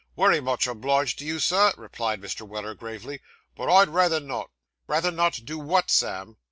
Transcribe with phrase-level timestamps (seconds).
[0.15, 2.41] Wery much obliged to you, sir,' replied Mr.
[2.41, 3.21] Weller gravely;
[3.55, 4.49] 'but I'd rayther not.'
[4.87, 6.37] 'Rather not do what, Sam?